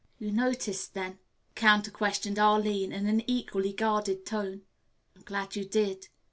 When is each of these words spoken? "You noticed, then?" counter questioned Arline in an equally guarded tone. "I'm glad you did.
"You 0.17 0.31
noticed, 0.31 0.95
then?" 0.95 1.19
counter 1.53 1.91
questioned 1.91 2.39
Arline 2.39 2.91
in 2.91 3.05
an 3.05 3.21
equally 3.27 3.71
guarded 3.71 4.25
tone. 4.25 4.63
"I'm 5.15 5.21
glad 5.21 5.55
you 5.55 5.63
did. 5.63 6.07